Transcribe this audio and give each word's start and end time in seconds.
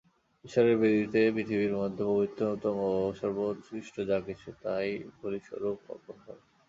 ঈশ্বরের 0.45 0.75
বেদীতে 0.77 1.21
পৃথিবীর 1.31 1.73
মধ্যে 1.75 2.03
পবিত্রতম 2.05 2.75
ও 2.89 3.13
সর্বোৎকৃষ্ট 3.13 3.95
যা 4.01 4.17
কিছু, 4.19 4.49
তাই 4.63 4.87
বলিস্বরূপ 5.19 5.77
অর্পণ 5.89 6.17
কর। 6.25 6.37